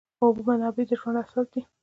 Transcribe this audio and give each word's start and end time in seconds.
د 0.17 0.19
اوبو 0.23 0.41
منابع 0.47 0.83
د 0.89 0.91
ژوند 0.99 1.17
اساس 1.23 1.47
دي. 1.53 1.61